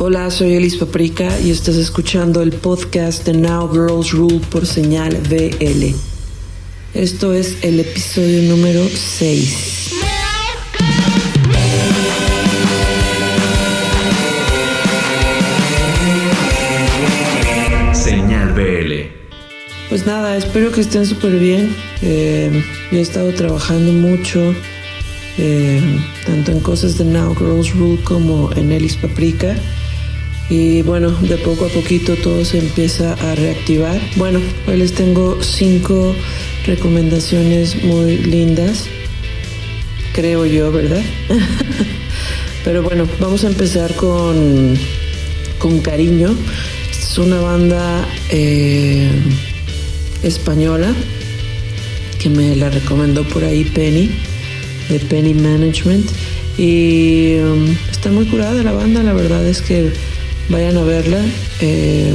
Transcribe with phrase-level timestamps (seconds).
[0.00, 5.18] Hola, soy Elis Paprika y estás escuchando el podcast de Now Girls Rule por señal
[5.28, 5.86] BL.
[6.94, 9.90] Esto es el episodio número 6.
[17.92, 19.10] Señal BL.
[19.88, 21.74] Pues nada, espero que estén súper bien.
[22.02, 22.62] Eh,
[22.92, 24.54] yo he estado trabajando mucho,
[25.38, 25.82] eh,
[26.24, 29.56] tanto en cosas de Now Girls Rule como en Elis Paprika.
[30.50, 34.00] Y bueno, de poco a poquito todo se empieza a reactivar.
[34.16, 36.14] Bueno, hoy les tengo cinco
[36.64, 38.86] recomendaciones muy lindas,
[40.14, 41.02] creo yo, ¿verdad?
[42.64, 44.74] Pero bueno, vamos a empezar con,
[45.58, 46.34] con Cariño.
[46.90, 49.10] Es una banda eh,
[50.22, 50.94] española
[52.18, 54.10] que me la recomendó por ahí Penny,
[54.88, 56.10] de Penny Management.
[56.56, 59.92] Y um, está muy curada la banda, la verdad es que
[60.48, 61.24] vayan a verla.
[61.60, 62.14] Eh,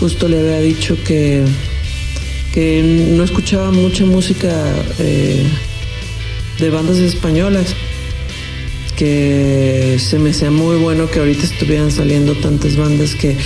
[0.00, 1.44] justo le había dicho que,
[2.52, 2.82] que
[3.16, 4.52] no escuchaba mucha música
[4.98, 5.44] eh,
[6.58, 7.74] de bandas españolas,
[8.96, 13.36] que se me hacía muy bueno que ahorita estuvieran saliendo tantas bandas que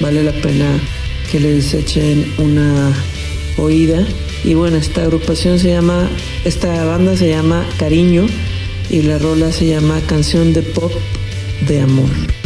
[0.00, 0.66] vale la pena
[1.30, 2.92] que les echen una
[3.56, 4.06] oída.
[4.44, 6.08] Y bueno, esta agrupación se llama,
[6.44, 8.26] esta banda se llama Cariño
[8.90, 10.92] y la rola se llama Canción de Pop
[11.66, 12.45] de Amor.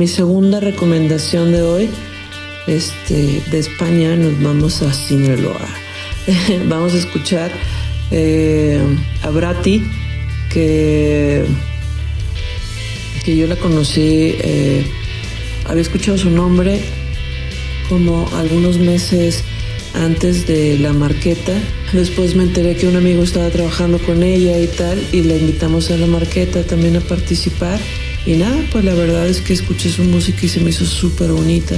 [0.00, 1.90] Mi segunda recomendación de hoy,
[2.66, 5.68] este, de España nos vamos a Sinaloa.
[6.68, 7.52] vamos a escuchar
[8.10, 8.80] eh,
[9.22, 9.84] a Brati,
[10.50, 11.44] que,
[13.26, 14.86] que yo la conocí, eh,
[15.66, 16.80] había escuchado su nombre
[17.90, 19.44] como algunos meses
[19.92, 21.52] antes de la marqueta.
[21.92, 25.90] Después me enteré que un amigo estaba trabajando con ella y tal, y la invitamos
[25.90, 27.78] a la marqueta también a participar.
[28.26, 31.32] Y nada, pues la verdad es que escuché su música y se me hizo súper
[31.32, 31.76] bonita.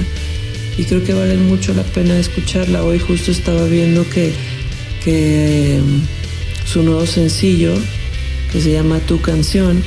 [0.76, 2.84] Y creo que vale mucho la pena escucharla.
[2.84, 4.32] Hoy justo estaba viendo que,
[5.04, 7.74] que mm, su nuevo sencillo,
[8.50, 9.82] que se llama Tu canción,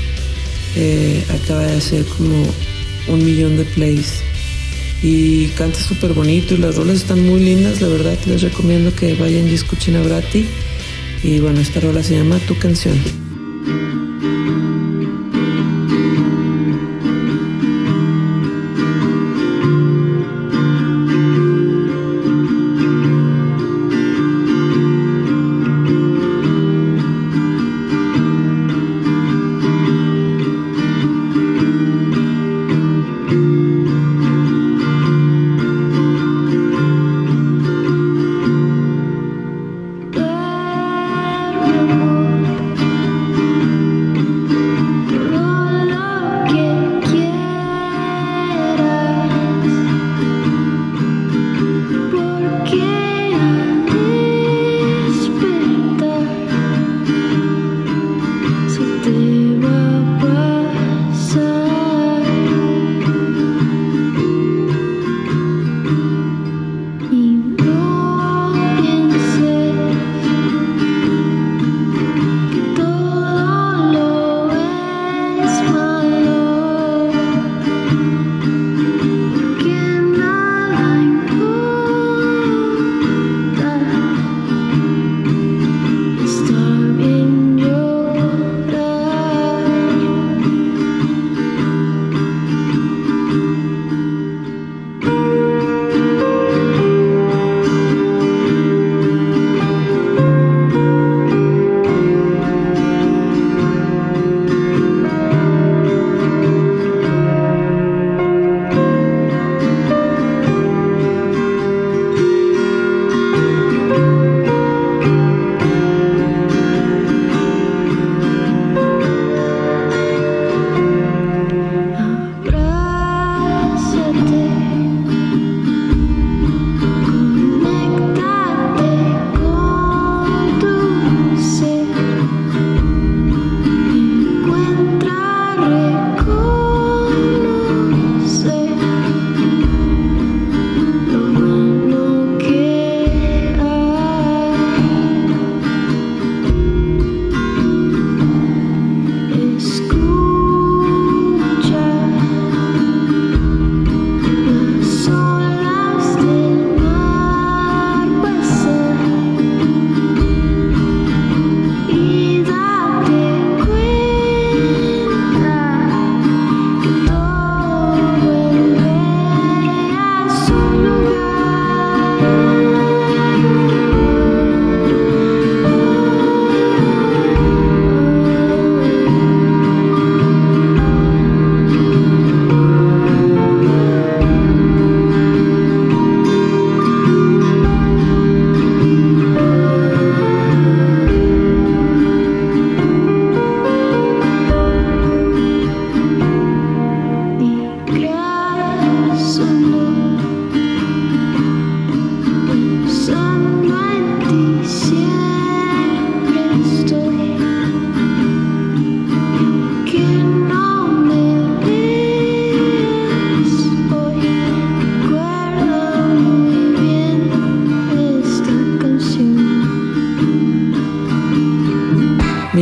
[0.76, 2.46] eh, acaba de hacer como
[3.08, 4.22] un millón de plays.
[5.04, 9.14] Y canta súper bonito y las rolas están muy lindas, la verdad les recomiendo que
[9.16, 10.46] vayan y escuchen a Brati.
[11.24, 12.98] Y bueno, esta rola se llama Tu canción.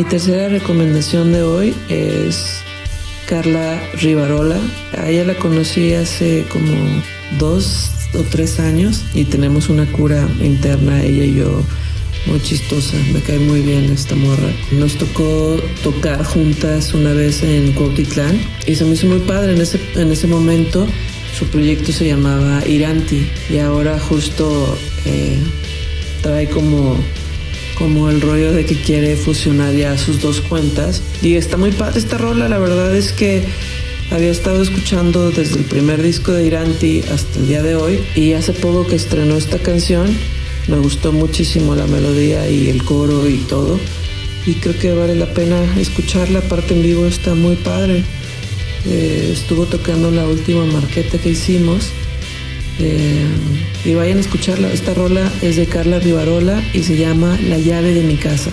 [0.04, 2.58] Mi tercera recomendación de hoy es
[3.26, 4.60] Carla Rivarola.
[4.98, 6.74] A ella la conocí hace como
[7.40, 11.64] dos o tres años y tenemos una cura interna, ella y yo,
[12.26, 12.98] muy chistosa.
[13.14, 14.52] Me cae muy bien esta morra.
[14.74, 19.62] Nos tocó tocar juntas una vez en Cuautitlán y se me hizo muy padre en
[19.62, 20.86] ese, en ese momento.
[21.40, 25.40] Su proyecto se llamaba Iranti y ahora justo eh,
[26.22, 26.98] trae como
[27.84, 31.02] como el rollo de que quiere fusionar ya sus dos cuentas.
[31.22, 33.44] Y está muy padre esta rola, la verdad es que
[34.10, 38.32] había estado escuchando desde el primer disco de Iranti hasta el día de hoy y
[38.34, 40.08] hace poco que estrenó esta canción.
[40.70, 43.78] Me gustó muchísimo la melodía y el coro y todo.
[44.46, 48.02] Y creo que vale la pena escucharla, aparte en vivo está muy padre.
[48.86, 51.90] Eh, estuvo tocando la última marqueta que hicimos.
[52.80, 53.26] Eh,
[53.86, 54.72] y vayan a escucharla.
[54.72, 58.52] Esta rola es de Carla Rivarola y se llama La llave de mi casa.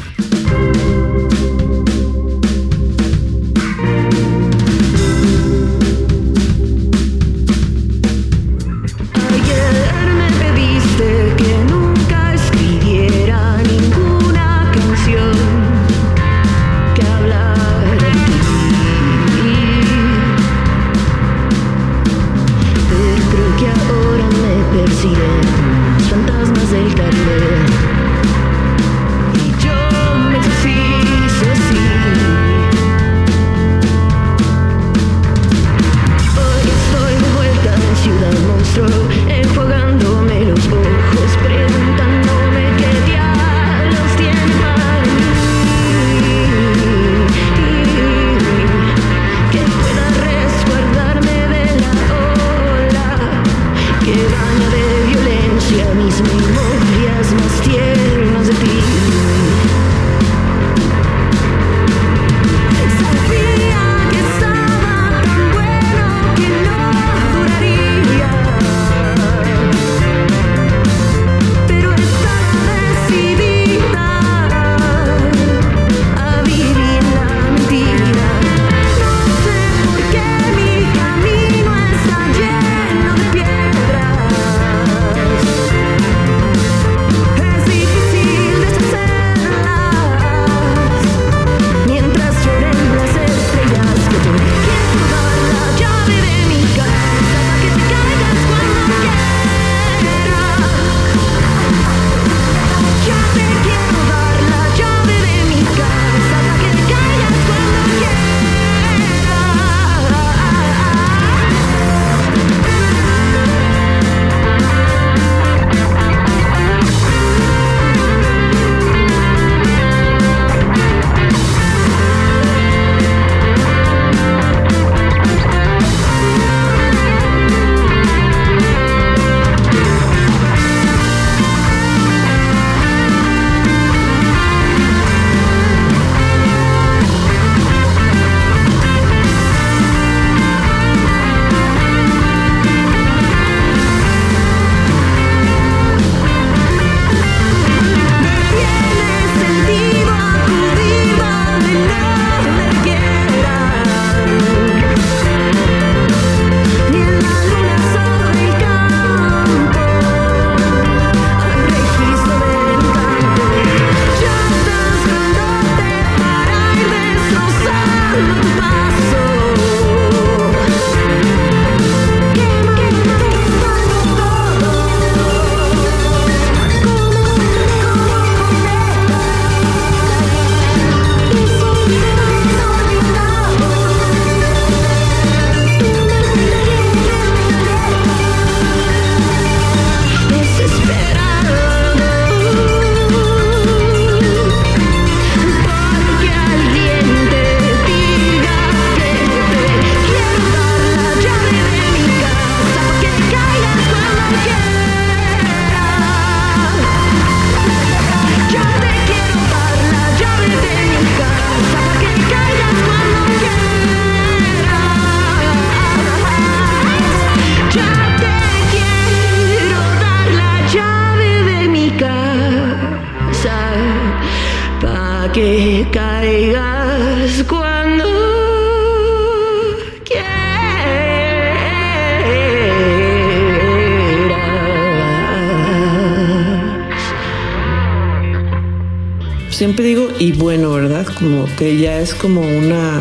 [242.00, 243.00] Es como una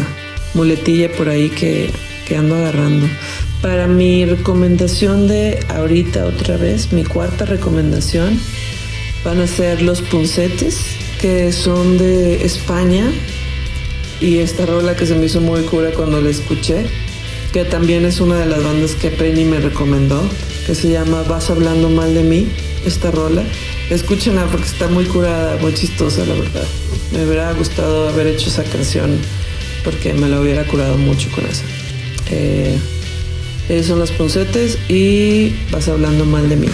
[0.53, 1.91] muletilla por ahí que,
[2.35, 3.07] ando agarrando.
[3.61, 8.39] Para mi recomendación de ahorita otra vez, mi cuarta recomendación,
[9.23, 10.77] van a ser los puncetes,
[11.19, 13.11] que son de España.
[14.21, 16.85] Y esta rola que se me hizo muy cura cuando la escuché,
[17.53, 20.21] que también es una de las bandas que Penny me recomendó,
[20.67, 22.47] que se llama Vas hablando mal de mí,
[22.85, 23.43] esta rola.
[23.89, 26.67] Escúchenla porque está muy curada, muy chistosa, la verdad.
[27.11, 29.17] Me hubiera gustado haber hecho esa canción
[29.83, 31.63] porque me la hubiera curado mucho con esa.
[32.31, 32.77] Eh,
[33.69, 36.67] esos son los puncetes y vas hablando mal de mí.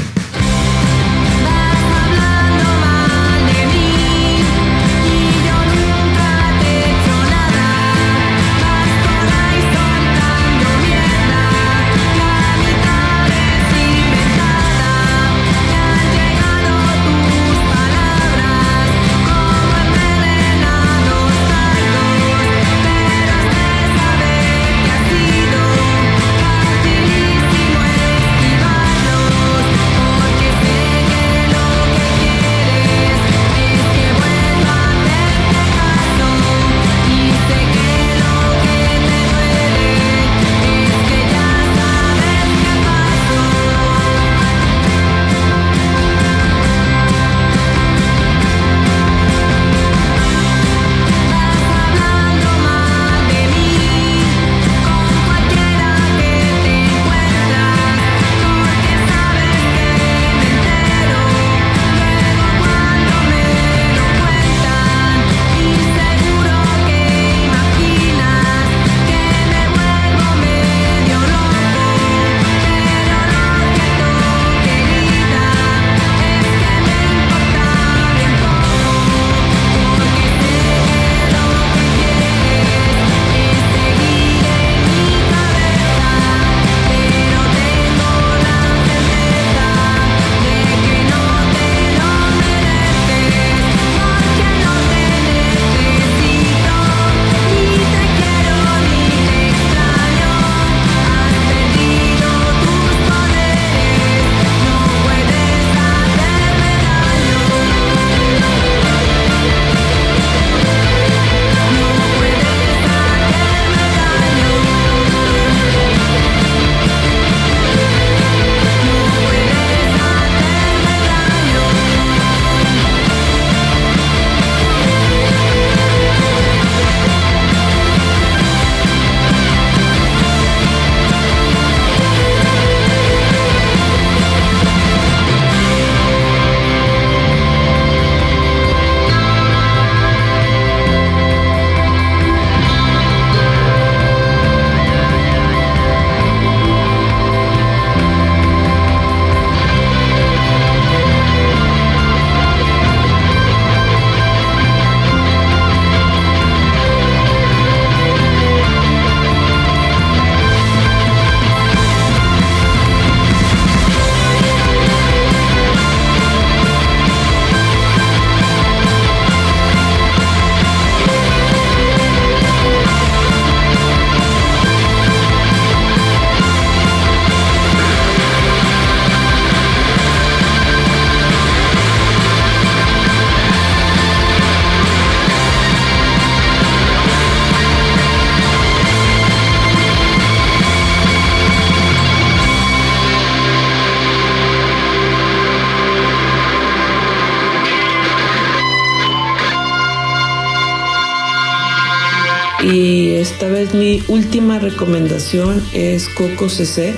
[202.74, 206.96] Y esta vez mi última recomendación es Coco CC.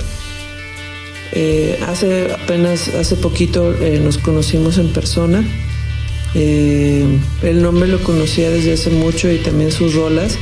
[1.32, 5.44] Eh, hace apenas, hace poquito eh, nos conocimos en persona.
[6.34, 7.04] Eh,
[7.42, 10.38] el nombre lo conocía desde hace mucho y también sus rolas.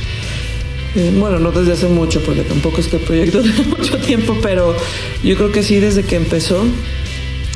[1.19, 4.75] Bueno, no desde hace mucho, porque tampoco es que el proyecto tenga mucho tiempo, pero
[5.23, 6.63] yo creo que sí desde que empezó.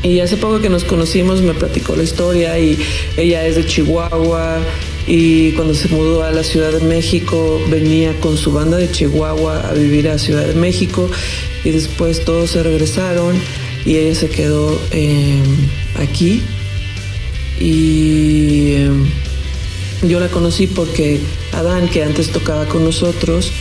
[0.03, 2.77] Y hace poco que nos conocimos me platicó la historia y
[3.17, 4.59] ella es de Chihuahua
[5.07, 9.69] y cuando se mudó a la Ciudad de México venía con su banda de Chihuahua
[9.69, 11.09] a vivir a Ciudad de México
[11.63, 13.35] y después todos se regresaron
[13.85, 15.41] y ella se quedó eh,
[15.99, 16.41] aquí
[17.59, 18.91] y eh,
[20.03, 21.19] yo la conocí porque
[21.53, 23.51] Adán, que antes tocaba con nosotros,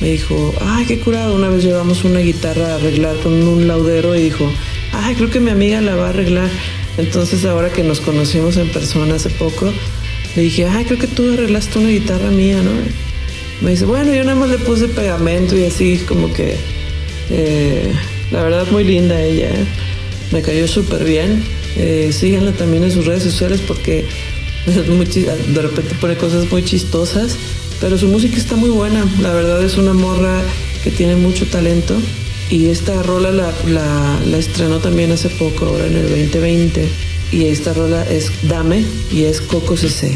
[0.00, 4.14] me dijo, ay, qué curado, una vez llevamos una guitarra a arreglar con un laudero
[4.16, 4.50] y dijo,
[4.92, 6.50] ay, creo que mi amiga la va a arreglar.
[6.98, 9.72] Entonces ahora que nos conocimos en persona hace poco,
[10.36, 12.70] le dije, ay, creo que tú arreglaste una guitarra mía, ¿no?
[13.60, 16.56] Me dice, bueno, yo nada más le puse pegamento y así, como que,
[17.30, 17.92] eh,
[18.30, 19.50] la verdad, muy linda ella.
[19.50, 19.64] ¿eh?
[20.32, 21.42] Me cayó súper bien.
[21.76, 24.04] Eh, síganla también en sus redes sociales porque
[24.66, 27.36] de repente pone cosas muy chistosas,
[27.80, 29.04] pero su música está muy buena.
[29.20, 30.42] La verdad es una morra
[30.82, 31.94] que tiene mucho talento.
[32.50, 36.86] Y esta rola la, la- la estrenó también hace poco, ahora en el 2020.
[37.32, 40.14] Y esta rola es Dame y es Coco CC.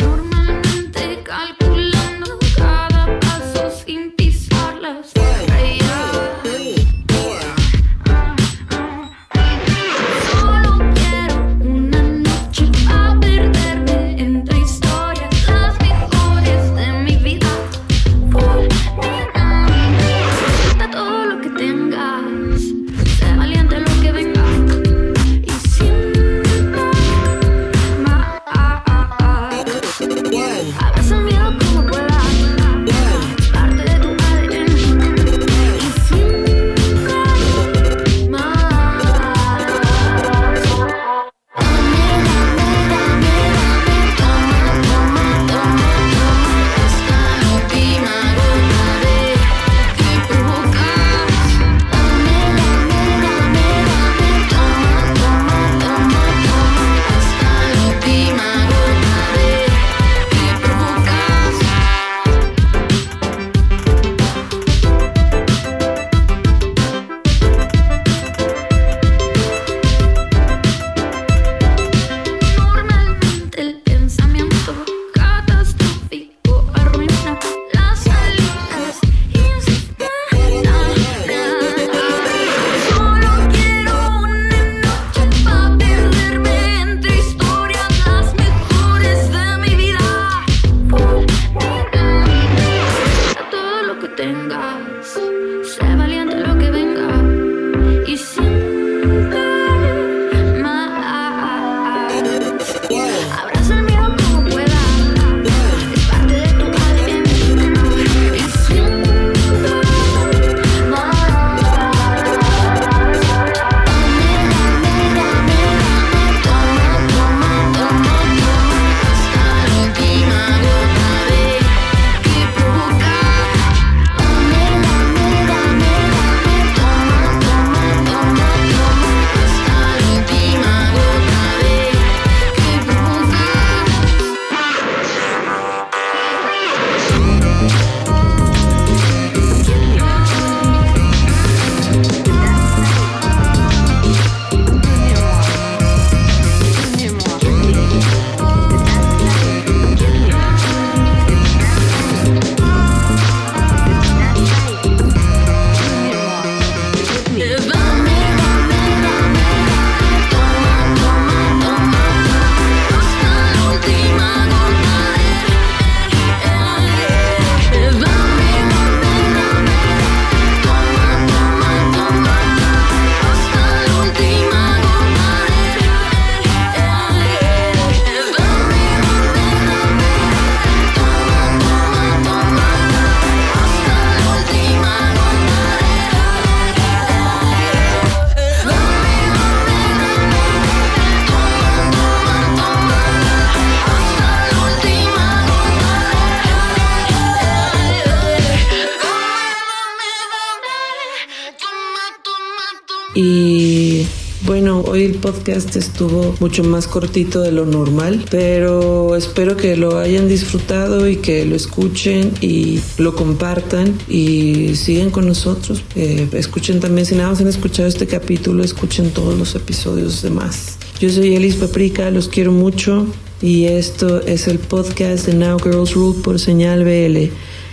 [203.17, 204.07] Y
[204.43, 209.99] bueno, hoy el podcast estuvo mucho más cortito de lo normal, pero espero que lo
[209.99, 215.83] hayan disfrutado y que lo escuchen y lo compartan y sigan con nosotros.
[215.95, 220.77] Eh, escuchen también, si nada más han escuchado este capítulo, escuchen todos los episodios demás.
[221.01, 223.07] Yo soy Elis Paprika, los quiero mucho
[223.41, 227.33] y esto es el podcast de Now Girls Rule por señal BL.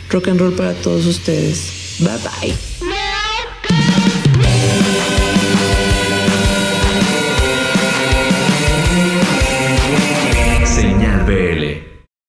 [0.09, 1.97] Rock and roll para todos ustedes.
[1.99, 4.02] Bye bye.